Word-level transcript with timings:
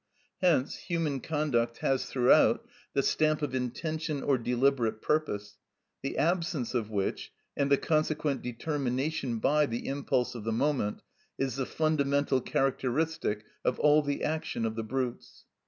Hence 0.41 0.77
human 0.77 1.19
conduct 1.19 1.77
has 1.77 2.07
throughout 2.07 2.67
the 2.93 3.03
stamp 3.03 3.43
of 3.43 3.53
intention 3.53 4.23
or 4.23 4.39
deliberate 4.39 4.99
purpose, 4.99 5.59
the 6.01 6.17
absence 6.17 6.73
of 6.73 6.89
which, 6.89 7.31
and 7.55 7.69
the 7.71 7.77
consequent 7.77 8.41
determination 8.41 9.37
by 9.37 9.67
the 9.67 9.87
impulse 9.87 10.33
of 10.33 10.43
the 10.43 10.51
moment, 10.51 11.03
is 11.37 11.57
the 11.57 11.67
fundamental 11.67 12.41
characteristic 12.41 13.45
of 13.63 13.79
all 13.79 14.01
the 14.01 14.23
action 14.23 14.65
of 14.65 14.75
the 14.75 14.83
brutes. 14.83 15.45